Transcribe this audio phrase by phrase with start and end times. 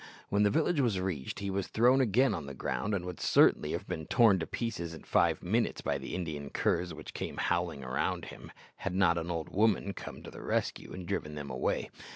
[0.29, 3.73] When the village was reached, he was thrown again on the ground, and would certainly
[3.73, 7.81] have been torn to pieces in five minutes by the Indian curs which came howling
[7.81, 11.91] round him, had not an old woman come to the rescue and driven them away.